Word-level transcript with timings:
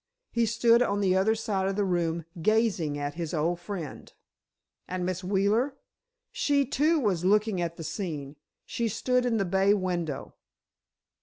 He 0.31 0.47
stood 0.47 0.81
on 0.81 0.99
the 0.99 1.15
other 1.15 1.35
side 1.35 1.67
of 1.67 1.75
the 1.75 1.85
room, 1.85 2.25
gazing 2.41 2.97
at 2.97 3.13
his 3.13 3.35
old 3.35 3.59
friend." 3.59 4.11
"And 4.87 5.05
Miss 5.05 5.23
Wheeler?" 5.23 5.75
"She, 6.31 6.65
too, 6.65 6.99
was 6.99 7.23
looking 7.23 7.61
at 7.61 7.77
the 7.77 7.83
scene. 7.83 8.35
She 8.65 8.87
stood 8.87 9.27
in 9.27 9.37
the 9.37 9.45
bay 9.45 9.75
window." 9.75 10.33